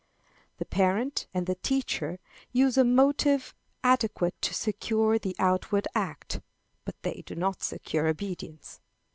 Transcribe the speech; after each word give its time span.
The 0.57 0.65
parent 0.65 1.27
and 1.31 1.45
the 1.45 1.53
teacher 1.53 2.17
use 2.51 2.75
a 2.75 2.83
motive 2.83 3.53
adequate 3.83 4.33
to 4.41 4.51
secure 4.51 5.19
the 5.19 5.35
outward 5.37 5.87
act, 5.93 6.41
but 6.85 6.99
they 7.03 7.21
do 7.27 7.35
not 7.35 7.61
secure 7.61 8.07
obedience. 8.07 8.79